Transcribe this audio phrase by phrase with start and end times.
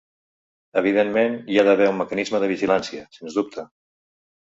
[0.79, 3.67] Evidentment, hi ha d’haver un mecanisme de vigilància, sens dubte.